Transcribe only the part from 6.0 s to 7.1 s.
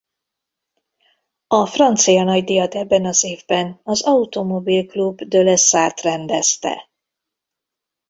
rendezte.